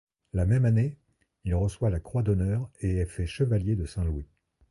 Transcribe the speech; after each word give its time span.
La 0.33 0.47
même 0.47 0.65
année, 0.65 0.97
il 1.43 1.53
reçoit 1.53 1.91
la 1.91 1.99
Croix 1.99 2.23
d'honneur 2.23 2.71
et 2.79 2.97
est 2.97 3.05
fait 3.05 3.27
Chevalier 3.27 3.75
de 3.75 3.85
Saint-Louis. 3.85 4.25